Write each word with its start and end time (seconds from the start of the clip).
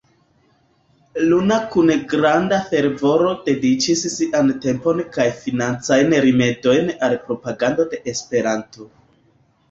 Luna 1.31 1.57
kun 1.73 1.89
granda 2.13 2.57
fervoro 2.69 3.33
dediĉis 3.49 4.01
sian 4.13 4.49
tempon 4.63 5.03
kaj 5.17 5.27
financajn 5.43 6.15
rimedojn 6.25 6.89
al 7.09 7.13
propagando 7.27 7.87
de 7.93 8.01
Esperanto. 8.13 8.89